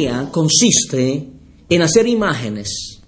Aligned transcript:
Idolatría 0.00 0.30
consiste 0.30 1.28
en 1.68 1.82
hacer 1.82 2.06
imágenes. 2.06 3.00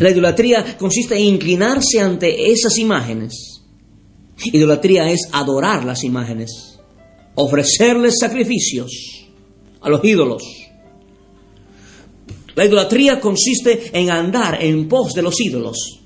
La 0.00 0.10
idolatría 0.10 0.76
consiste 0.78 1.16
en 1.16 1.24
inclinarse 1.24 2.00
ante 2.00 2.50
esas 2.50 2.78
imágenes. 2.78 3.60
Idolatría 4.44 5.10
es 5.10 5.28
adorar 5.32 5.84
las 5.84 6.02
imágenes, 6.04 6.78
ofrecerles 7.34 8.14
sacrificios 8.18 8.90
a 9.80 9.88
los 9.88 10.04
ídolos. 10.04 10.42
La 12.54 12.64
idolatría 12.64 13.20
consiste 13.20 13.90
en 13.92 14.10
andar 14.10 14.62
en 14.62 14.88
pos 14.88 15.12
de 15.12 15.22
los 15.22 15.40
ídolos. 15.40 16.00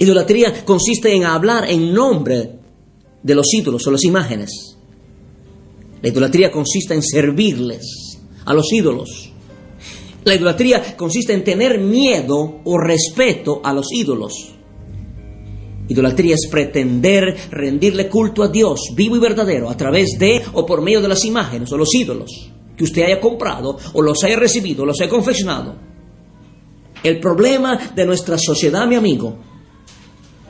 Idolatría 0.00 0.64
consiste 0.64 1.14
en 1.14 1.24
hablar 1.24 1.70
en 1.70 1.92
nombre 1.92 2.58
de 3.22 3.34
los 3.34 3.52
ídolos 3.52 3.86
o 3.86 3.90
las 3.90 4.04
imágenes. 4.04 4.73
La 6.04 6.10
idolatría 6.10 6.50
consiste 6.50 6.92
en 6.92 7.02
servirles 7.02 8.18
a 8.44 8.52
los 8.52 8.70
ídolos. 8.74 9.32
La 10.24 10.34
idolatría 10.34 10.98
consiste 10.98 11.32
en 11.32 11.42
tener 11.42 11.78
miedo 11.78 12.60
o 12.62 12.76
respeto 12.76 13.62
a 13.64 13.72
los 13.72 13.90
ídolos. 13.90 14.52
Idolatría 15.88 16.34
es 16.34 16.46
pretender 16.50 17.34
rendirle 17.50 18.10
culto 18.10 18.42
a 18.42 18.48
Dios 18.48 18.92
vivo 18.94 19.16
y 19.16 19.18
verdadero 19.18 19.70
a 19.70 19.78
través 19.78 20.18
de 20.18 20.42
o 20.52 20.66
por 20.66 20.82
medio 20.82 21.00
de 21.00 21.08
las 21.08 21.24
imágenes 21.24 21.72
o 21.72 21.78
los 21.78 21.94
ídolos 21.94 22.50
que 22.76 22.84
usted 22.84 23.04
haya 23.04 23.18
comprado 23.18 23.78
o 23.94 24.02
los 24.02 24.22
haya 24.24 24.36
recibido 24.36 24.82
o 24.82 24.86
los 24.86 25.00
haya 25.00 25.08
confeccionado. 25.08 25.74
El 27.02 27.18
problema 27.18 27.78
de 27.96 28.04
nuestra 28.04 28.36
sociedad, 28.36 28.86
mi 28.86 28.96
amigo, 28.96 29.38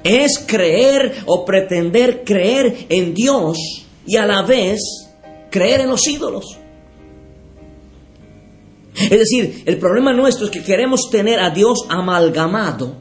es 0.03 0.37
creer 0.49 1.23
o 1.27 1.45
pretender 1.45 2.25
creer 2.25 2.87
en 2.89 3.15
Dios 3.15 3.57
y 4.05 4.17
a 4.17 4.27
la 4.27 4.43
vez 4.43 5.04
creer 5.55 5.83
en 5.83 5.89
los 5.89 6.05
ídolos. 6.09 6.59
Es 8.97 9.19
decir, 9.21 9.63
el 9.67 9.79
problema 9.79 10.13
nuestro 10.13 10.47
es 10.47 10.51
que 10.51 10.65
queremos 10.65 11.03
tener 11.13 11.39
a 11.39 11.51
Dios 11.51 11.87
amalgamado, 11.89 12.97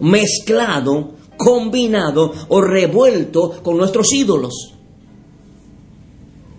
mezclado, 0.00 1.12
combinado 1.36 2.32
o 2.48 2.60
revuelto 2.60 3.62
con 3.62 3.76
nuestros 3.76 4.12
ídolos. 4.12 4.74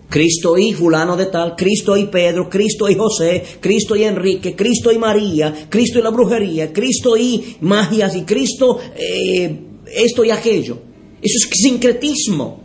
Cristo 0.08 0.56
y 0.56 0.72
fulano 0.72 1.18
de 1.18 1.26
tal, 1.26 1.54
Cristo 1.54 1.98
y 1.98 2.06
Pedro, 2.06 2.48
Cristo 2.48 2.88
y 2.88 2.94
José, 2.94 3.44
Cristo 3.60 3.96
y 3.96 4.04
Enrique, 4.04 4.56
Cristo 4.56 4.90
y 4.90 4.96
María, 4.96 5.66
Cristo 5.68 5.98
y 5.98 6.02
la 6.02 6.10
brujería, 6.10 6.72
Cristo 6.72 7.14
y 7.14 7.56
magias 7.60 8.16
y 8.16 8.22
Cristo 8.22 8.78
eh, 8.96 9.54
esto 9.94 10.24
y 10.24 10.30
aquello. 10.30 10.78
Eso 11.20 11.38
es 11.38 11.60
sincretismo. 11.60 12.63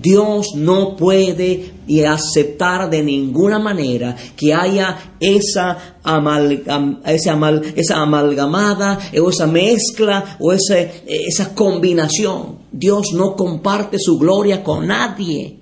Dios 0.00 0.54
no 0.54 0.96
puede 0.96 1.72
aceptar 2.08 2.88
de 2.88 3.02
ninguna 3.02 3.58
manera 3.58 4.16
que 4.36 4.54
haya 4.54 5.14
esa, 5.20 5.96
amalgam, 6.02 7.00
esa, 7.04 7.32
amal, 7.32 7.62
esa 7.76 8.00
amalgamada 8.00 8.98
o 9.20 9.30
esa 9.30 9.46
mezcla 9.46 10.36
o 10.40 10.52
esa 10.52 11.54
combinación. 11.54 12.58
Dios 12.72 13.12
no 13.12 13.36
comparte 13.36 13.98
su 13.98 14.18
gloria 14.18 14.62
con 14.62 14.86
nadie. 14.86 15.58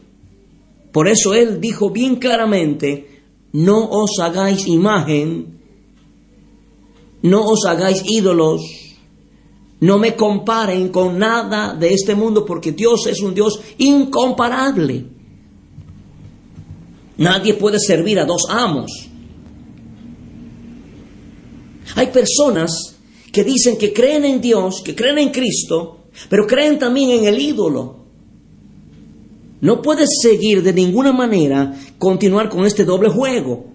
Por 0.93 1.09
eso 1.09 1.35
Él 1.35 1.61
dijo 1.61 1.91
bien 1.91 2.17
claramente, 2.17 3.23
no 3.53 3.89
os 3.91 4.19
hagáis 4.21 4.67
imagen, 4.67 5.59
no 7.23 7.47
os 7.49 7.65
hagáis 7.67 8.03
ídolos, 8.07 8.63
no 9.81 9.99
me 9.99 10.15
comparen 10.15 10.91
con 10.91 11.19
nada 11.19 11.75
de 11.75 11.95
este 11.95 12.15
mundo 12.15 12.45
porque 12.45 12.73
Dios 12.73 13.07
es 13.07 13.21
un 13.21 13.35
Dios 13.35 13.61
incomparable. 13.79 15.07
Nadie 17.17 17.55
puede 17.55 17.79
servir 17.79 18.19
a 18.19 18.27
dos 18.27 18.43
amos. 18.51 18.91
Hay 21.97 22.07
personas 22.09 22.97
que 23.33 23.43
dicen 23.43 23.79
que 23.79 23.93
creen 23.93 24.25
en 24.25 24.41
Dios, 24.41 24.83
que 24.85 24.95
creen 24.95 25.19
en 25.19 25.31
Cristo, 25.31 26.05
pero 26.29 26.47
creen 26.47 26.79
también 26.79 27.11
en 27.11 27.25
el 27.25 27.41
ídolo. 27.41 28.01
No 29.63 29.83
puedes 29.83 30.09
seguir 30.23 30.63
de 30.63 30.73
ninguna 30.73 31.13
manera 31.13 31.75
continuar 31.99 32.49
con 32.49 32.65
este 32.65 32.85
doble 32.85 33.09
juego. 33.09 33.67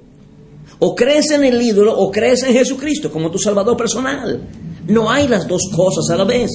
O 0.80 0.96
crees 0.96 1.32
en 1.32 1.44
el 1.44 1.62
ídolo 1.62 1.98
o 1.98 2.12
crees 2.12 2.44
en 2.44 2.54
Jesucristo 2.54 3.12
como 3.12 3.32
tu 3.32 3.38
Salvador 3.38 3.78
personal. 3.78 4.42
No 4.88 5.10
hay 5.10 5.28
las 5.28 5.48
dos 5.48 5.64
cosas 5.76 6.10
a 6.10 6.16
la 6.18 6.24
vez. 6.24 6.52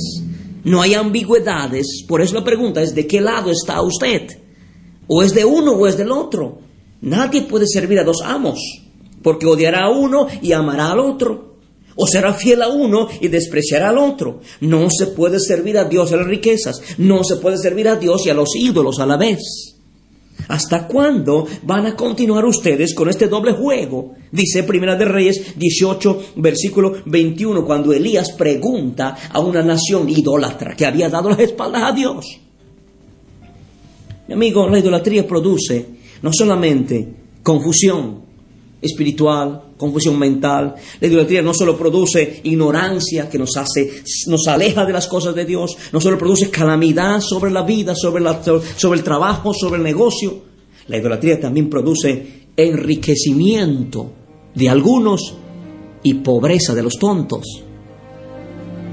No 0.65 0.83
hay 0.83 0.95
ambigüedades. 0.95 2.05
Por 2.07 2.21
eso 2.21 2.35
la 2.35 2.45
pregunta 2.45 2.83
es, 2.83 2.95
¿de 2.95 3.07
qué 3.07 3.21
lado 3.21 3.51
está 3.51 3.81
usted? 3.83 4.29
¿O 5.07 5.23
es 5.23 5.35
de 5.35 5.45
uno 5.45 5.73
o 5.73 5.87
es 5.87 5.97
del 5.97 6.13
otro? 6.13 6.61
Nadie 7.01 7.43
puede 7.43 7.67
servir 7.67 7.99
a 7.99 8.05
dos 8.05 8.19
amos, 8.23 8.61
porque 9.23 9.47
odiará 9.47 9.87
a 9.87 9.91
uno 9.91 10.27
y 10.43 10.53
amará 10.53 10.93
al 10.93 11.01
otro. 11.01 11.57
O 11.97 12.07
será 12.07 12.33
fiel 12.35 12.63
a 12.63 12.69
uno 12.69 13.09
y 13.21 13.29
despreciará 13.29 13.89
al 13.89 13.99
otro. 13.99 14.41
No 14.61 14.89
se 14.91 15.09
puede 15.09 15.41
servir 15.41 15.77
a 15.79 15.85
Dios 15.85 16.11
y 16.11 16.15
a 16.15 16.19
las 16.19 16.27
riquezas. 16.27 16.81
No 16.99 17.25
se 17.25 17.37
puede 17.37 17.59
servir 17.59 17.89
a 17.89 17.97
Dios 17.97 18.27
y 18.27 18.31
a 18.31 18.35
los 18.35 18.55
ídolos 18.55 19.01
a 19.01 19.07
la 19.07 19.17
vez. 19.17 19.80
¿Hasta 20.49 20.87
cuándo 20.87 21.47
van 21.63 21.87
a 21.87 21.97
continuar 21.97 22.45
ustedes 22.45 22.95
con 22.95 23.09
este 23.09 23.29
doble 23.29 23.53
juego? 23.53 24.15
Dice 24.33 24.63
Primera 24.63 24.97
de 24.97 25.05
Reyes 25.05 25.55
18, 25.57 26.35
versículo 26.37 26.95
21, 27.07 27.65
cuando 27.65 27.93
Elías 27.93 28.33
pregunta 28.33 29.17
a 29.31 29.41
una 29.41 29.63
nación 29.63 30.09
idólatra 30.09 30.75
que 30.77 30.87
había 30.87 31.09
dado 31.09 31.31
las 31.31 31.41
espaldas 31.41 31.83
a 31.83 31.93
Dios. 31.93 32.27
Mi 34.29 34.35
amigo, 34.35 34.69
la 34.69 34.79
idolatría 34.79 35.27
produce 35.27 35.87
no 36.23 36.31
solamente 36.33 37.09
confusión 37.43 38.21
espiritual, 38.81 39.70
confusión 39.81 40.19
mental. 40.19 40.75
La 41.01 41.09
idolatría 41.09 41.41
no 41.41 41.55
solo 41.55 41.77
produce 41.77 42.41
ignorancia 42.45 43.31
que 43.31 43.39
nos 43.39 43.57
hace, 43.57 44.03
nos 44.27 44.47
aleja 44.47 44.85
de 44.85 44.93
las 44.93 45.09
cosas 45.09 45.35
de 45.35 45.47
Dios, 45.47 45.77
no 45.91 46.01
solo 46.01 46.19
produce 46.19 46.51
calamidad 46.51 47.21
sobre 47.21 47.51
la 47.51 47.63
vida, 47.63 47.95
sobre, 47.95 48.23
el 48.23 49.03
trabajo, 49.03 49.55
sobre 49.55 49.79
el 49.79 49.83
negocio. 49.83 50.51
La 50.87 50.99
idolatría 50.99 51.41
también 51.41 51.71
produce 51.71 52.49
enriquecimiento 52.55 54.13
de 54.55 54.69
algunos 54.69 55.35
y 56.03 56.15
pobreza 56.15 56.75
de 56.75 56.83
los 56.83 56.99
tontos. 56.99 57.45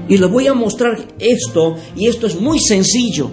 Y 0.08 0.16
les 0.16 0.30
voy 0.30 0.46
a 0.46 0.54
mostrar 0.54 1.06
esto, 1.18 1.76
y 1.94 2.06
esto 2.06 2.26
es 2.26 2.40
muy 2.40 2.58
sencillo. 2.58 3.30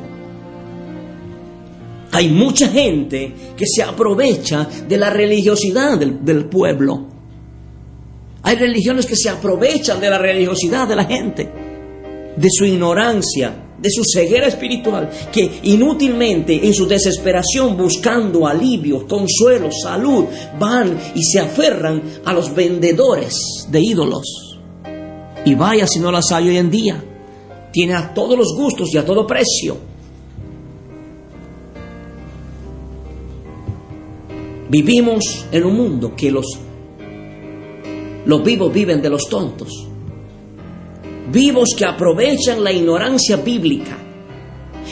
Hay 2.11 2.27
mucha 2.29 2.67
gente 2.67 3.33
que 3.55 3.65
se 3.65 3.81
aprovecha 3.81 4.67
de 4.87 4.97
la 4.97 5.09
religiosidad 5.09 5.97
del, 5.97 6.45
pueblo. 6.45 7.14
Hay 8.45 8.57
religiones 8.57 9.07
que 9.07 9.15
se 9.15 9.27
aprovechan 9.27 9.99
de 9.99 10.07
la 10.07 10.19
religiosidad 10.19 10.87
de 10.87 10.95
la 10.95 11.05
gente, 11.05 11.49
de 12.37 12.47
su 12.51 12.63
ignorancia, 12.63 13.65
de 13.81 13.89
su 13.89 14.03
ceguera 14.03 14.45
espiritual, 14.45 15.09
que 15.31 15.61
inútilmente 15.63 16.63
en 16.63 16.71
su 16.71 16.85
desesperación 16.85 17.75
buscando 17.75 18.45
alivio, 18.45 19.07
consuelo, 19.07 19.69
salud, 19.71 20.25
van 20.59 20.95
y 21.15 21.23
se 21.23 21.39
aferran 21.39 22.03
a 22.23 22.33
los 22.33 22.53
vendedores 22.53 23.33
de 23.67 23.81
ídolos. 23.81 24.59
Y 25.43 25.55
vaya 25.55 25.87
si 25.87 25.99
no 25.99 26.11
las 26.11 26.31
hay 26.31 26.49
hoy 26.49 26.57
en 26.57 26.69
día. 26.69 27.03
Tiene 27.71 27.95
a 27.95 28.13
todos 28.13 28.37
los 28.37 28.55
gustos 28.55 28.93
y 28.93 28.99
a 28.99 29.05
todo 29.05 29.25
precio. 29.25 29.75
Vivimos 34.69 35.47
en 35.51 35.65
un 35.65 35.75
mundo 35.75 36.15
que 36.15 36.29
los, 36.29 36.59
los 38.25 38.43
vivos 38.43 38.73
viven 38.73 39.01
de 39.01 39.09
los 39.09 39.27
tontos. 39.29 39.87
Vivos 41.31 41.69
que 41.77 41.85
aprovechan 41.85 42.63
la 42.63 42.71
ignorancia 42.71 43.37
bíblica, 43.37 43.97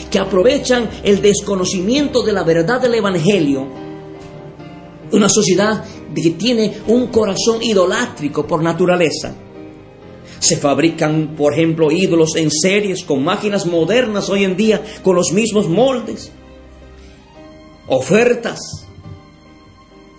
que 0.09 0.19
aprovechan 0.19 0.89
el 1.03 1.21
desconocimiento 1.21 2.23
de 2.23 2.33
la 2.33 2.43
verdad 2.43 2.81
del 2.81 2.95
Evangelio. 2.95 3.67
Una 5.11 5.29
sociedad 5.29 5.83
que 6.15 6.31
tiene 6.31 6.73
un 6.87 7.07
corazón 7.07 7.61
idolátrico 7.61 8.45
por 8.45 8.61
naturaleza. 8.61 9.35
Se 10.39 10.57
fabrican, 10.57 11.35
por 11.37 11.53
ejemplo, 11.53 11.91
ídolos 11.91 12.35
en 12.35 12.51
series 12.51 13.03
con 13.03 13.23
máquinas 13.23 13.65
modernas 13.65 14.29
hoy 14.29 14.43
en 14.43 14.57
día 14.57 14.83
con 15.03 15.15
los 15.15 15.31
mismos 15.31 15.69
moldes. 15.69 16.31
Ofertas. 17.87 18.59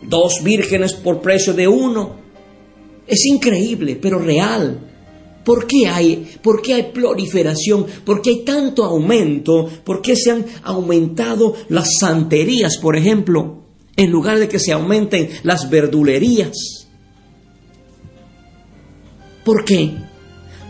Dos 0.02 0.42
vírgenes 0.42 0.94
por 0.94 1.20
precio 1.20 1.52
de 1.52 1.68
uno. 1.68 2.23
Es 3.06 3.26
increíble, 3.26 3.98
pero 4.00 4.18
real. 4.18 4.90
¿Por 5.44 5.66
qué 5.66 5.86
hay, 5.86 6.36
por 6.42 6.62
qué 6.62 6.74
hay 6.74 6.82
proliferación? 6.84 7.86
¿Por 8.04 8.22
qué 8.22 8.30
hay 8.30 8.44
tanto 8.44 8.84
aumento? 8.84 9.68
¿Por 9.84 10.00
qué 10.00 10.16
se 10.16 10.30
han 10.30 10.46
aumentado 10.62 11.54
las 11.68 11.98
santerías, 12.00 12.78
por 12.78 12.96
ejemplo, 12.96 13.62
en 13.94 14.10
lugar 14.10 14.38
de 14.38 14.48
que 14.48 14.58
se 14.58 14.72
aumenten 14.72 15.28
las 15.42 15.68
verdulerías? 15.68 16.88
¿Por 19.44 19.64
qué? 19.66 19.92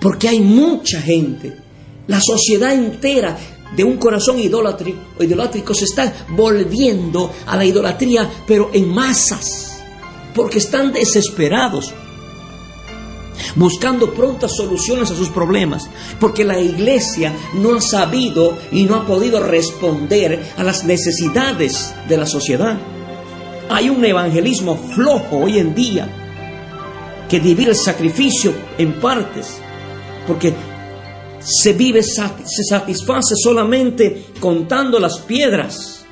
Porque 0.01 0.29
hay 0.29 0.41
mucha 0.41 1.01
gente, 1.01 1.57
la 2.09 2.21
sociedad 2.21 2.75
entera 2.75 3.39
de 3.77 3.85
un 3.85 3.97
corazón 3.97 4.41
idolátrico, 4.41 5.23
idolátrico 5.23 5.73
se 5.73 5.85
está 5.85 6.27
volviendo 6.31 7.31
a 7.47 7.57
la 7.57 7.65
idolatría, 7.65 8.29
pero 8.47 8.71
en 8.73 8.89
masas, 8.89 9.81
porque 10.35 10.59
están 10.59 10.93
desesperados 10.93 11.95
buscando 13.57 14.13
prontas 14.13 14.57
soluciones 14.57 15.11
a 15.11 15.17
sus 15.17 15.29
problemas, 15.29 15.89
porque 16.21 16.45
la 16.45 16.61
iglesia 16.61 17.33
no 17.55 17.75
ha 17.75 17.81
sabido 17.81 18.57
y 18.73 18.85
no 18.85 18.97
ha 18.97 19.07
podido 19.07 19.41
responder 19.41 20.53
a 20.57 20.63
las 20.63 20.85
necesidades 20.85 21.95
de 22.09 22.17
la 22.17 22.27
sociedad. 22.27 22.79
Hay 23.69 23.89
un 23.89 24.05
evangelismo 24.05 24.77
flojo 24.77 25.39
hoy 25.39 25.59
en 25.59 25.75
día 25.75 26.09
que 27.29 27.41
divide 27.41 27.71
el 27.71 27.77
sacrificio 27.77 28.53
en 28.79 29.01
partes, 29.01 29.59
porque 30.27 30.55
se 31.41 31.73
vive, 31.73 32.03
se 32.03 32.65
satisface 32.69 33.35
solamente 33.37 34.27
contando 34.41 34.99
las 34.99 35.19
piedras, 35.21 36.05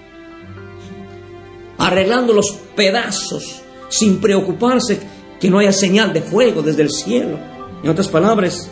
arreglando 1.79 2.33
los 2.33 2.53
pedazos, 2.75 3.63
sin 3.89 4.19
preocuparse 4.19 5.01
que 5.43 5.51
no 5.51 5.59
haya 5.59 5.73
señal 5.73 6.13
de 6.13 6.23
fuego 6.23 6.63
desde 6.63 6.83
el 6.83 6.91
cielo. 6.91 7.37
En 7.83 7.91
otras 7.91 8.07
palabras, 8.07 8.71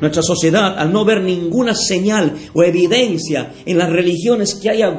nuestra 0.00 0.22
sociedad, 0.22 0.78
al 0.78 0.92
no 0.92 1.04
ver 1.04 1.20
ninguna 1.20 1.74
señal 1.74 2.32
o 2.54 2.62
evidencia 2.62 3.52
en 3.66 3.76
las 3.76 3.90
religiones 3.90 4.54
que 4.54 4.70
hay 4.70 4.82
a, 4.82 4.92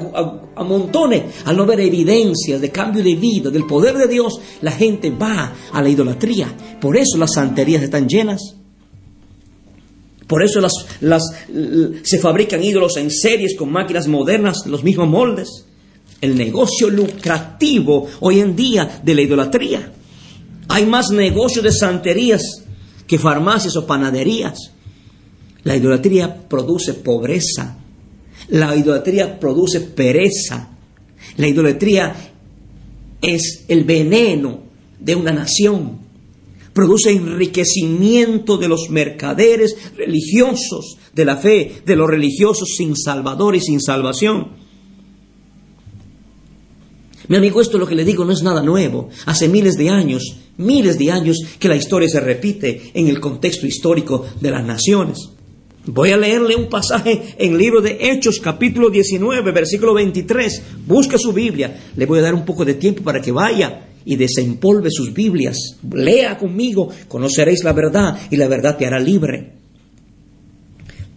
montones, 0.66 1.24
al 1.46 1.56
no 1.56 1.66
ver 1.66 1.80
evidencias 1.80 2.60
de 2.60 2.72
cambio 2.72 3.02
de 3.02 3.16
vida, 3.16 3.50
del 3.50 3.66
poder 3.66 3.98
de 3.98 4.10
Dios, 4.10 4.38
la 4.62 4.72
gente 4.72 5.10
va 5.10 5.54
a 5.72 5.82
la 5.82 5.88
idolatría. 5.88 6.54
Por 6.82 6.98
eso 6.98 7.18
las 7.18 7.36
santerías 7.36 7.84
están 7.84 8.10
llenas. 8.10 8.58
Por 10.28 10.44
eso 10.44 10.60
las, 10.60 10.74
se 12.04 12.20
fabrican 12.20 12.62
ídolos 12.62 12.98
en 12.98 13.10
series 13.10 13.56
con 13.56 13.72
máquinas 13.72 14.10
modernas, 14.10 14.66
los 14.66 14.84
mismos 14.84 15.08
moldes. 15.08 15.64
El 16.20 16.38
negocio 16.38 16.90
lucrativo 16.90 18.08
hoy 18.20 18.42
en 18.42 18.58
día 18.58 19.00
de 19.02 19.16
la 19.16 19.22
idolatría. 19.22 19.94
Hay 20.70 20.86
más 20.86 21.10
negocios 21.10 21.64
de 21.64 21.72
santerías 21.72 22.64
que 23.08 23.18
farmacias 23.18 23.76
o 23.76 23.88
panaderías. 23.88 24.72
La 25.64 25.76
idolatría 25.76 26.48
produce 26.48 26.94
pobreza. 26.94 27.78
La 28.50 28.76
idolatría 28.76 29.40
produce 29.40 29.82
pereza. 29.82 30.70
La 31.38 31.48
idolatría 31.48 32.16
es 33.22 33.66
el 33.68 33.84
veneno 33.84 34.64
de 35.00 35.16
una 35.16 35.32
nación. 35.32 36.00
Produce 36.74 37.12
enriquecimiento 37.12 38.58
de 38.58 38.68
los 38.68 38.90
mercaderes 38.90 39.76
religiosos, 39.96 40.98
de 41.14 41.26
la 41.26 41.38
fe, 41.38 41.82
de 41.86 41.96
los 41.96 42.08
religiosos 42.08 42.76
sin 42.78 42.96
salvador 42.96 43.56
y 43.56 43.62
sin 43.62 43.82
salvación. 43.82 44.67
Mi 47.28 47.36
amigo, 47.36 47.60
esto 47.62 47.78
lo 47.78 47.88
que 47.88 47.96
le 47.96 48.06
digo 48.06 48.24
no 48.24 48.32
es 48.32 48.42
nada 48.42 48.62
nuevo. 48.62 49.10
Hace 49.26 49.50
miles 49.50 49.76
de 49.76 49.90
años, 49.90 50.38
miles 50.58 50.98
de 50.98 51.12
años 51.12 51.38
que 51.60 51.68
la 51.68 51.76
historia 51.76 52.08
se 52.08 52.22
repite 52.22 52.92
en 52.94 53.08
el 53.08 53.20
contexto 53.20 53.68
histórico 53.68 54.26
de 54.40 54.52
las 54.52 54.66
naciones. 54.66 55.30
Voy 55.86 56.12
a 56.12 56.18
leerle 56.18 56.56
un 56.56 56.68
pasaje 56.68 57.36
en 57.38 57.54
el 57.54 57.58
libro 57.58 57.82
de 57.82 57.98
Hechos, 58.00 58.40
capítulo 58.40 58.90
19, 58.90 59.52
versículo 59.52 59.94
23. 59.94 60.62
Busca 60.86 61.18
su 61.18 61.34
Biblia. 61.34 61.92
Le 61.96 62.06
voy 62.06 62.20
a 62.20 62.24
dar 62.24 62.34
un 62.34 62.46
poco 62.46 62.64
de 62.64 62.76
tiempo 62.76 63.04
para 63.04 63.22
que 63.22 63.32
vaya 63.32 63.88
y 64.06 64.16
desempolve 64.16 64.90
sus 64.90 65.14
Biblias. 65.14 65.78
Lea 65.92 66.38
conmigo, 66.38 66.90
conoceréis 67.10 67.64
la 67.64 67.74
verdad 67.74 68.18
y 68.32 68.38
la 68.38 68.48
verdad 68.48 68.78
te 68.78 68.86
hará 68.86 69.00
libre. 69.00 69.54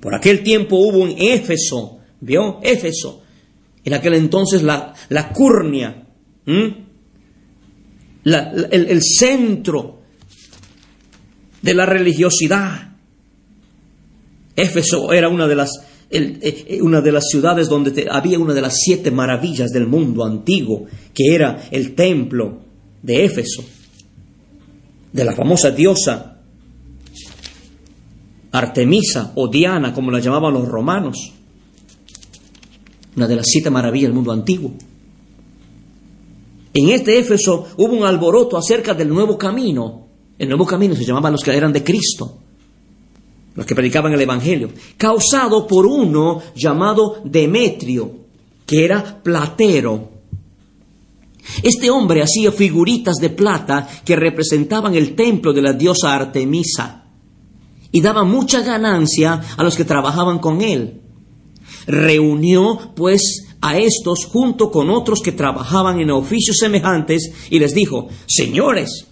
Por 0.01 0.15
aquel 0.15 0.43
tiempo 0.43 0.77
hubo 0.77 0.99
un 0.99 1.15
Éfeso, 1.17 1.99
¿vio? 2.21 2.59
Éfeso, 2.63 3.20
en 3.85 3.95
aquel 3.95 4.15
entonces 4.15 4.63
la, 4.63 4.95
la 5.09 5.31
curnia, 5.31 6.07
el, 8.25 9.03
centro 9.03 10.01
de 11.63 11.75
la 11.75 11.87
religiosidad. 11.87 12.89
Éfeso 14.57 15.13
era 15.13 15.29
una 15.29 15.47
de 15.47 15.55
las, 15.55 15.71
eh, 16.11 16.39
eh, 16.43 16.83
una 16.83 17.01
de 17.01 17.13
las 17.13 17.25
ciudades 17.31 17.69
donde 17.69 18.07
había 18.11 18.39
una 18.39 18.53
de 18.53 18.61
las 18.61 18.77
siete 18.77 19.11
maravillas 19.11 19.71
del 19.71 19.87
mundo 19.87 20.25
antiguo, 20.25 20.87
que 21.15 21.35
era 21.35 21.69
el 21.71 21.95
templo 21.95 22.61
de 23.03 23.25
Éfeso, 23.25 23.65
de 25.13 25.25
la 25.25 25.33
famosa 25.33 25.71
diosa 25.71 26.37
Artemisa 28.53 29.33
o 29.37 29.49
Diana, 29.49 29.95
como 29.95 30.11
la 30.11 30.19
llamaban 30.19 30.53
los 30.53 30.69
romanos 30.69 31.33
una 33.17 33.27
de 33.27 33.37
las 33.37 33.47
siete 33.47 33.71
maravillas 33.71 34.09
del 34.09 34.15
mundo 34.15 34.33
antiguo. 34.33 34.73
En 36.73 36.89
este 36.91 37.19
Éfeso 37.19 37.67
hubo 37.77 37.93
un 37.95 38.05
alboroto 38.05 38.57
acerca 38.57 38.95
del 38.95 39.09
nuevo 39.09 39.37
camino. 39.37 40.07
El 40.39 40.49
nuevo 40.49 40.65
camino 40.65 40.95
se 40.95 41.05
llamaban 41.05 41.33
los 41.33 41.43
que 41.43 41.55
eran 41.55 41.73
de 41.73 41.85
Cristo, 41.85 42.39
los 43.55 43.67
que 43.67 43.75
predicaban 43.75 44.13
el 44.13 44.21
Evangelio, 44.21 44.71
causado 44.97 45.67
por 45.67 45.87
uno 45.87 46.41
llamado 46.55 47.21
Demetrio, 47.25 48.13
que 48.65 48.85
era 48.85 49.21
platero. 49.23 50.09
Este 51.63 51.91
hombre 51.91 52.23
hacía 52.23 52.53
figuritas 52.53 53.17
de 53.17 53.31
plata 53.31 53.89
que 54.05 54.15
representaban 54.15 54.95
el 54.95 55.15
templo 55.15 55.53
de 55.53 55.63
la 55.63 55.73
diosa 55.73 56.15
Artemisa 56.15 57.05
y 57.93 58.01
daba 58.01 58.25
mucha 58.25 58.61
ganancia 58.63 59.41
a 59.57 59.65
los 59.65 59.77
que 59.77 59.85
trabajaban 59.85 60.39
con 60.39 60.63
él. 60.63 61.01
Reunió 61.87 62.93
pues 62.95 63.47
a 63.61 63.79
estos 63.79 64.25
junto 64.27 64.71
con 64.71 64.91
otros 64.91 65.21
que 65.21 65.33
trabajaban 65.33 66.01
en 66.01 66.11
oficios 66.11 66.57
semejantes 66.59 67.33
y 67.51 67.59
les 67.59 67.75
dijo, 67.75 68.09
señores, 68.27 69.07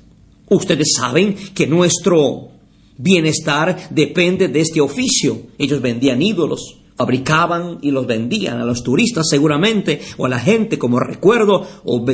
ustedes 0.49 0.95
saben 0.97 1.35
que 1.55 1.67
nuestro 1.67 2.49
bienestar 2.97 3.89
depende 3.91 4.49
de 4.49 4.61
este 4.61 4.81
oficio. 4.81 5.43
Ellos 5.59 5.81
vendían 5.81 6.23
ídolos, 6.23 6.79
fabricaban 6.97 7.79
y 7.83 7.91
los 7.91 8.07
vendían 8.07 8.59
a 8.59 8.65
los 8.65 8.83
turistas 8.83 9.27
seguramente 9.29 10.01
o 10.17 10.27
a 10.27 10.29
la 10.29 10.41
gente 10.41 10.79
como 10.79 10.99
recuerdo 10.99 11.67
o, 11.85 12.07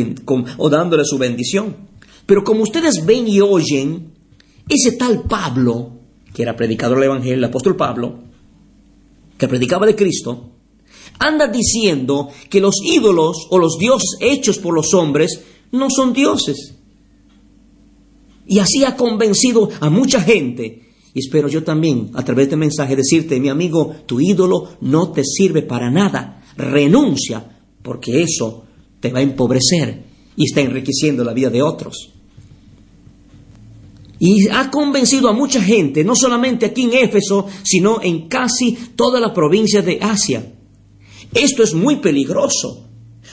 o 0.59 0.71
dándole 0.71 1.05
su 1.05 1.19
bendición. 1.19 1.77
Pero 2.27 2.43
como 2.43 2.63
ustedes 2.63 3.05
ven 3.05 3.29
y 3.29 3.41
oyen, 3.41 4.13
ese 4.69 4.93
tal 4.93 5.23
Pablo, 5.23 5.93
que 6.33 6.43
era 6.43 6.57
predicador 6.57 6.99
del 6.99 7.07
Evangelio, 7.07 7.35
el 7.35 7.45
apóstol 7.45 7.77
Pablo, 7.77 8.19
que 9.37 9.49
predicaba 9.49 9.87
de 9.87 9.97
Cristo, 9.97 10.51
anda 11.19 11.47
diciendo 11.47 12.29
que 12.49 12.61
los 12.61 12.77
ídolos 12.85 13.47
o 13.51 13.59
los 13.59 13.79
dioses 13.79 14.17
hechos 14.21 14.59
por 14.59 14.75
los 14.75 14.95
hombres 14.95 15.41
no 15.73 15.89
son 15.91 16.13
dioses. 16.13 16.75
Y 18.47 18.59
así 18.59 18.85
ha 18.85 18.97
convencido 18.97 19.69
a 19.81 19.91
mucha 19.91 20.21
gente. 20.21 20.83
Y 21.15 21.21
espero 21.21 21.49
yo 21.49 21.63
también, 21.63 22.11
a 22.15 22.25
través 22.25 22.47
de 22.47 22.49
este 22.51 22.57
mensaje, 22.57 22.97
decirte, 22.97 23.41
mi 23.41 23.49
amigo, 23.49 23.95
tu 24.07 24.21
ídolo 24.21 24.77
no 24.81 25.13
te 25.13 25.23
sirve 25.25 25.63
para 25.63 25.91
nada. 25.91 26.43
Renuncia, 26.57 27.63
porque 27.83 28.23
eso 28.23 28.65
te 29.01 29.13
va 29.13 29.21
a 29.21 29.23
empobrecer 29.23 30.05
y 30.37 30.45
está 30.45 30.61
enriqueciendo 30.61 31.25
la 31.25 31.33
vida 31.33 31.51
de 31.51 31.63
otros. 31.63 32.14
Y 34.19 34.49
ha 34.49 34.71
convencido 34.71 35.29
a 35.29 35.33
mucha 35.33 35.61
gente, 35.61 36.05
no 36.05 36.15
solamente 36.15 36.67
aquí 36.67 36.85
en 36.85 36.95
Éfeso, 36.95 37.47
sino 37.63 38.01
en 38.03 38.29
casi 38.29 38.73
toda 38.97 39.21
la 39.21 39.33
provincia 39.33 39.83
de 39.83 39.99
Asia. 40.01 40.53
Esto 41.33 41.63
es 41.63 41.75
muy 41.75 41.97
peligroso, 41.97 42.89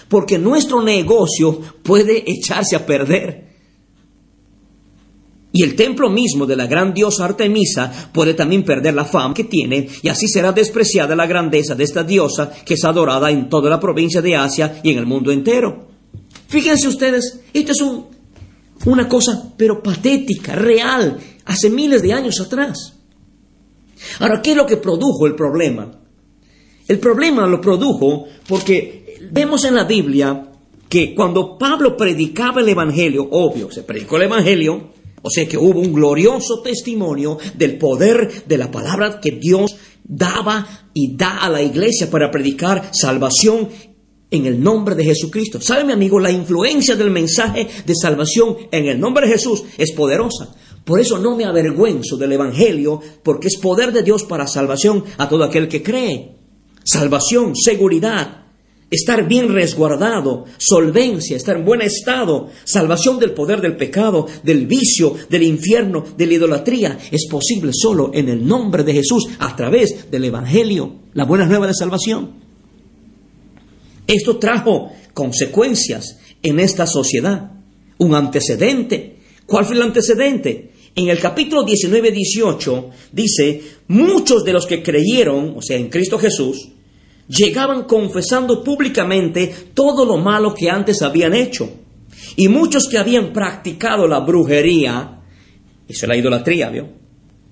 porque 0.10 0.40
nuestro 0.40 0.82
negocio 0.82 1.60
puede 1.84 2.30
echarse 2.30 2.76
a 2.76 2.86
perder. 2.86 3.52
Y 5.54 5.64
el 5.64 5.76
templo 5.76 6.10
mismo 6.10 6.46
de 6.46 6.56
la 6.56 6.66
gran 6.66 6.94
diosa 6.94 7.26
Artemisa 7.26 7.92
puede 8.14 8.34
también 8.34 8.64
perder 8.64 8.94
la 8.94 9.06
fama 9.06 9.34
que 9.34 9.44
tiene, 9.44 9.88
y 10.02 10.08
así 10.08 10.28
será 10.28 10.52
despreciada 10.52 11.16
la 11.16 11.28
grandeza 11.28 11.76
de 11.76 11.84
esta 11.84 12.04
diosa 12.04 12.52
que 12.66 12.76
es 12.76 12.84
adorada 12.86 13.30
en 13.30 13.50
toda 13.50 13.70
la 13.70 13.80
provincia 13.80 14.22
de 14.22 14.36
Asia 14.36 14.80
y 14.82 14.92
en 14.92 14.98
el 14.98 15.06
mundo 15.06 15.32
entero. 15.32 15.90
Fíjense 16.48 16.88
ustedes, 16.88 17.42
esto 17.54 17.72
es 17.72 17.82
una 18.86 19.08
cosa, 19.08 19.54
pero 19.58 19.82
patética, 19.82 20.56
real, 20.56 21.18
hace 21.46 21.70
miles 21.70 22.02
de 22.02 22.14
años 22.14 22.40
atrás. 22.40 22.98
Ahora, 24.20 24.42
¿qué 24.42 24.52
es 24.52 24.58
lo 24.58 24.66
que 24.66 24.78
produjo 24.78 25.28
el 25.28 25.36
problema? 25.36 25.92
El 26.88 27.00
problema 27.00 27.48
lo 27.48 27.62
produjo 27.62 28.26
porque 28.48 29.20
vemos 29.32 29.64
en 29.66 29.76
la 29.76 29.84
Biblia 29.84 30.48
que 30.90 31.16
cuando 31.16 31.58
Pablo 31.58 31.96
predicaba 31.96 32.62
el 32.62 32.70
Evangelio, 32.70 33.28
obvio, 33.32 33.72
se 33.72 33.84
predicó 33.84 34.18
el 34.18 34.24
Evangelio, 34.24 34.90
o 35.22 35.30
sea 35.30 35.48
que 35.48 35.58
hubo 35.58 35.80
un 35.80 35.94
glorioso 35.94 36.62
testimonio 36.62 37.38
del 37.56 37.78
poder 37.78 38.46
de 38.46 38.58
la 38.58 38.70
palabra 38.72 39.20
que 39.22 39.32
Dios 39.32 39.76
daba 40.04 40.68
y 40.94 41.16
da 41.16 41.38
a 41.38 41.50
la 41.50 41.62
iglesia 41.62 42.10
para 42.10 42.32
predicar 42.32 42.90
salvación 42.92 43.70
en 44.32 44.46
el 44.46 44.62
nombre 44.62 44.96
de 44.96 45.04
Jesucristo. 45.04 45.62
¿Sabe 45.62 45.84
mi 45.84 45.92
amigo? 45.92 46.20
La 46.20 46.32
influencia 46.32 46.96
del 46.96 47.12
mensaje 47.12 47.68
de 47.86 47.94
salvación 47.96 48.56
en 48.72 48.88
el 48.88 49.00
nombre 49.00 49.28
de 49.28 49.34
Jesús 49.34 49.64
es 49.78 49.92
poderosa. 49.92 50.56
Por 50.86 51.00
eso 51.00 51.20
no 51.20 51.36
me 51.36 51.46
avergüenzo 51.46 52.18
del 52.18 52.32
Evangelio, 52.32 53.00
porque 53.22 53.48
es 53.50 53.58
poder 53.58 53.92
de 53.92 54.02
Dios 54.02 54.24
para 54.24 54.48
salvación 54.48 55.04
a 55.18 55.30
todo 55.30 55.44
aquel 55.44 55.68
que 55.68 55.84
cree. 55.84 56.38
Salvación, 56.84 57.56
seguridad, 57.56 58.46
estar 58.90 59.28
bien 59.28 59.54
resguardado, 59.54 60.46
solvencia, 60.58 61.38
estar 61.38 61.58
en 61.58 61.66
buen 61.66 61.82
estado, 61.82 62.50
salvación 62.64 63.20
del 63.20 63.34
poder 63.34 63.62
del 63.62 63.78
pecado, 63.78 64.26
del 64.44 64.66
vicio, 64.66 65.16
del 65.30 65.44
infierno, 65.44 66.04
de 66.18 66.26
la 66.26 66.34
idolatría, 66.34 66.98
es 67.12 67.28
posible 67.30 67.72
solo 67.74 68.12
en 68.14 68.30
el 68.30 68.46
nombre 68.46 68.84
de 68.84 68.94
Jesús 68.94 69.28
a 69.40 69.56
través 69.56 70.10
del 70.10 70.26
Evangelio, 70.26 70.96
la 71.14 71.26
buena 71.26 71.46
nueva 71.46 71.68
de 71.68 71.74
salvación. 71.74 72.41
Esto 74.12 74.36
trajo 74.36 74.92
consecuencias 75.14 76.20
en 76.44 76.60
esta 76.60 76.86
sociedad, 76.86 77.50
un 77.98 78.14
antecedente. 78.14 79.20
¿Cuál 79.46 79.64
fue 79.64 79.78
el 79.78 79.84
antecedente? 79.84 80.72
En 80.94 81.08
el 81.08 81.18
capítulo 81.18 81.64
19-18 81.64 82.90
dice, 83.14 83.62
muchos 83.88 84.44
de 84.44 84.52
los 84.52 84.66
que 84.66 84.84
creyeron, 84.84 85.54
o 85.56 85.62
sea, 85.62 85.78
en 85.78 85.88
Cristo 85.88 86.20
Jesús, 86.20 86.68
llegaban 87.30 87.86
confesando 87.86 88.62
públicamente 88.62 89.50
todo 89.74 90.04
lo 90.04 90.18
malo 90.18 90.54
que 90.54 90.70
antes 90.70 91.02
habían 91.02 91.34
hecho. 91.34 91.70
Y 92.36 92.50
muchos 92.50 92.90
que 92.92 92.98
habían 92.98 93.32
practicado 93.32 94.10
la 94.10 94.20
brujería, 94.20 95.22
eso 95.88 96.06
es 96.06 96.10
la 96.10 96.18
idolatría, 96.18 96.70
¿vio? 96.70 96.90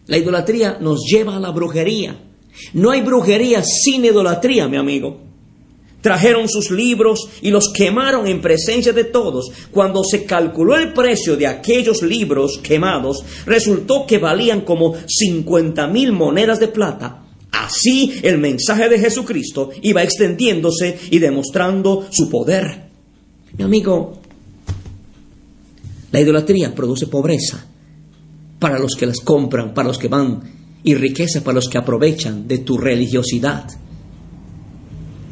La 0.08 0.18
idolatría 0.18 0.78
nos 0.82 1.06
lleva 1.10 1.38
a 1.38 1.40
la 1.40 1.52
brujería. 1.52 2.20
No 2.74 2.92
hay 2.92 3.00
brujería 3.00 3.64
sin 3.64 4.04
idolatría, 4.04 4.68
mi 4.68 4.76
amigo. 4.76 5.29
Trajeron 6.02 6.48
sus 6.48 6.72
libros 6.72 7.28
y 7.42 7.52
los 7.52 7.74
quemaron 7.74 8.28
en 8.28 8.42
presencia 8.42 8.94
de 8.94 9.04
todos. 9.04 9.52
Cuando 9.72 10.04
se 10.04 10.26
calculó 10.26 10.78
el 10.78 10.94
precio 10.94 11.36
de 11.36 11.48
aquellos 11.48 12.02
libros 12.02 12.60
quemados, 12.64 13.24
resultó 13.46 14.06
que 14.08 14.18
valían 14.18 14.62
como 14.62 14.96
50 15.06 15.88
mil 15.88 16.14
monedas 16.14 16.60
de 16.60 16.70
plata. 16.70 17.26
Así 17.52 18.14
el 18.24 18.38
mensaje 18.38 18.88
de 18.88 19.00
Jesucristo 19.00 19.72
iba 19.82 20.04
extendiéndose 20.04 20.98
y 21.12 21.20
demostrando 21.20 22.08
su 22.10 22.30
poder. 22.30 22.90
Mi 23.58 23.64
amigo, 23.64 24.20
la 26.12 26.22
idolatría 26.22 26.74
produce 26.74 27.08
pobreza 27.08 27.66
para 28.60 28.80
los 28.80 28.96
que 28.96 29.06
las 29.06 29.20
compran, 29.20 29.74
para 29.74 29.88
los 29.88 29.98
que 29.98 30.08
van, 30.08 30.42
y 30.84 30.96
riqueza 30.96 31.44
para 31.44 31.56
los 31.56 31.70
que 31.70 31.78
aprovechan 31.78 32.48
de 32.48 32.60
tu 32.60 32.78
religiosidad. 32.78 33.70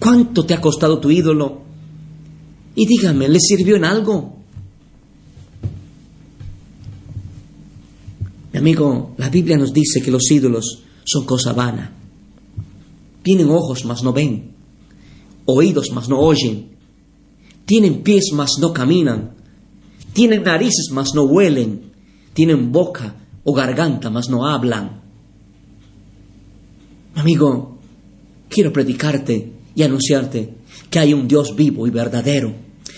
¿Cuánto 0.07 0.45
te 0.45 0.53
ha 0.53 0.61
costado 0.61 1.01
tu 1.01 1.11
ídolo? 1.11 1.63
Y 2.75 2.85
dígame, 2.85 3.27
¿le 3.27 3.41
sirvió 3.41 3.75
en 3.75 3.83
algo? 3.83 4.37
Mi 8.53 8.59
amigo, 8.59 9.15
la 9.17 9.27
Biblia 9.27 9.57
nos 9.57 9.73
dice 9.73 10.01
que 10.01 10.09
los 10.09 10.31
ídolos 10.31 10.83
son 11.03 11.25
cosa 11.25 11.51
vana. 11.51 11.91
Tienen 13.21 13.49
ojos, 13.49 13.83
mas 13.83 14.01
no 14.01 14.13
ven. 14.13 14.53
Oídos, 15.43 15.91
mas 15.91 16.07
no 16.07 16.21
oyen. 16.21 16.69
Tienen 17.65 18.01
pies, 18.01 18.29
mas 18.31 18.51
no 18.61 18.71
caminan. 18.71 19.33
Tienen 20.13 20.43
narices, 20.43 20.87
mas 20.89 21.09
no 21.15 21.23
huelen. 21.23 21.91
Tienen 22.33 22.71
boca 22.71 23.13
o 23.43 23.51
garganta, 23.51 24.09
mas 24.09 24.29
no 24.29 24.47
hablan. 24.47 25.01
Amigo, 27.13 27.77
quiero 28.47 28.71
predicarte 28.71 29.56
y 29.77 29.83
anunciarte 29.83 30.55
que 30.89 30.97
hay 30.97 31.13
un 31.13 31.27
Dios 31.27 31.55
vivo 31.55 31.85
y 31.85 31.91
verdadero, 31.91 32.51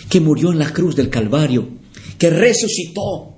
que 0.08 0.18
murió 0.18 0.50
en 0.50 0.58
la 0.58 0.72
cruz 0.72 0.96
del 0.96 1.10
Calvario, 1.10 1.68
que 2.16 2.30
resucitó 2.30 3.34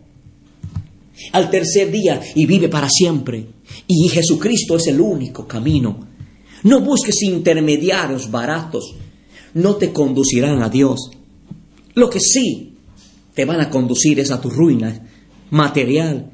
al 1.32 1.50
tercer 1.50 1.90
día 1.90 2.20
y 2.36 2.46
vive 2.46 2.68
para 2.68 2.88
siempre. 2.88 3.44
Y 3.88 4.08
Jesucristo 4.08 4.76
es 4.76 4.86
el 4.86 5.00
único 5.00 5.48
camino. 5.48 6.06
No 6.62 6.82
busques 6.82 7.20
intermediarios 7.22 8.30
baratos, 8.30 8.94
no 9.54 9.74
te 9.74 9.92
conducirán 9.92 10.62
a 10.62 10.68
Dios. 10.68 11.10
Lo 11.94 12.08
que 12.08 12.20
sí 12.20 12.74
te 13.34 13.44
van 13.44 13.60
a 13.60 13.70
conducir 13.70 14.20
es 14.20 14.30
a 14.30 14.40
tu 14.40 14.50
ruina 14.50 15.04
material, 15.50 16.30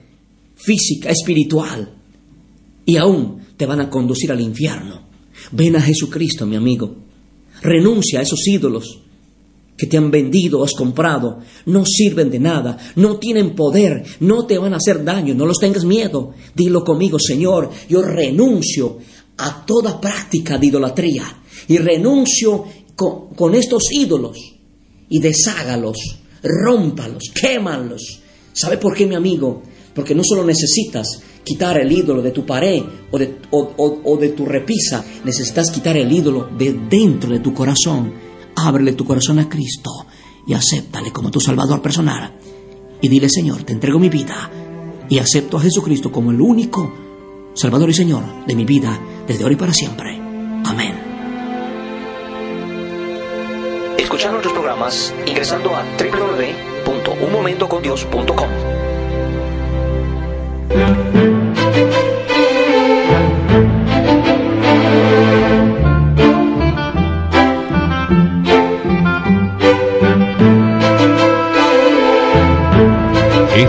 física, 0.55 1.09
espiritual. 1.09 1.91
Y 2.85 2.99
aún 2.99 3.47
te 3.57 3.65
van 3.65 3.81
a 3.81 3.88
conducir 3.88 4.31
al 4.31 4.43
infierno. 4.43 5.08
Ven 5.52 5.76
a 5.76 5.81
Jesucristo, 5.81 6.47
mi 6.47 6.57
amigo. 6.57 6.95
Renuncia 7.62 8.21
a 8.21 8.23
esos 8.23 8.47
ídolos 8.47 9.00
que 9.76 9.87
te 9.87 9.97
han 9.97 10.11
vendido 10.11 10.64
has 10.64 10.73
comprado. 10.73 11.38
No 11.67 11.85
sirven 11.87 12.31
de 12.31 12.38
nada, 12.38 12.76
no 12.97 13.19
tienen 13.19 13.55
poder, 13.55 14.05
no 14.21 14.45
te 14.45 14.59
van 14.59 14.75
a 14.75 14.78
hacer 14.78 15.05
daño, 15.05 15.35
no 15.35 15.47
los 15.47 15.59
tengas 15.59 15.85
miedo. 15.85 16.35
Dilo 16.55 16.85
conmigo, 16.85 17.19
Señor, 17.19 17.71
yo 17.88 18.02
renuncio 18.02 18.99
a 19.38 19.64
toda 19.64 20.00
práctica 20.00 20.59
de 20.59 20.67
idolatría 20.67 21.25
y 21.69 21.78
renuncio 21.78 22.64
con, 22.97 23.35
con 23.35 23.55
estos 23.55 23.85
ídolos 23.93 24.37
y 25.09 25.21
deshágalos, 25.21 25.97
rómpalos, 26.43 27.31
quémalos. 27.35 28.21
¿Sabe 28.52 28.78
por 28.78 28.95
qué, 28.97 29.07
mi 29.07 29.14
amigo? 29.14 29.62
Porque 29.95 30.14
no 30.14 30.23
solo 30.25 30.45
necesitas 30.45 31.07
quitar 31.45 31.78
el 31.78 31.90
ídolo 31.90 32.23
de 32.23 32.30
tu 32.30 32.45
pared 32.45 32.83
o 33.11 34.16
de, 34.18 34.28
tu 34.28 34.45
repisa, 34.45 35.04
necesitas 35.25 35.71
quitar 35.71 35.97
el 35.97 36.12
ídolo 36.12 36.49
de 36.57 36.73
dentro 36.88 37.30
de 37.30 37.40
tu 37.40 37.54
corazón. 37.54 38.12
Ábrele 38.54 38.92
tu 38.92 39.04
corazón 39.04 39.38
a 39.38 39.49
Cristo 39.49 39.90
y 40.47 40.54
acéptale 40.54 41.12
como 41.12 41.30
tu 41.30 41.40
Salvador 41.40 41.80
personal. 41.80 42.38
Y 43.00 43.09
dile, 43.09 43.28
Señor, 43.28 43.62
te 43.62 43.73
entrego 43.73 43.99
mi 43.99 44.09
vida 44.09 44.50
y 45.09 45.18
acepto 45.18 45.57
a 45.57 45.61
Jesucristo 45.61 46.12
como 46.12 46.33
el 46.33 46.40
único 46.40 46.92
Salvador 47.54 47.90
y 47.90 47.95
Señor 47.95 48.47
de 48.47 48.54
mi 48.54 48.64
vida 48.64 49.00
desde 49.26 49.42
ahora 49.42 49.54
y 49.54 49.59
para 49.59 49.73
siempre. 49.73 50.16
Amén. 50.64 50.95
Escuchar 53.99 54.33
nuestros 54.33 54.52
programas 54.52 55.14
ingresando 55.26 55.75
a 55.75 55.85
www.unmomentocondios.com. 55.99 58.77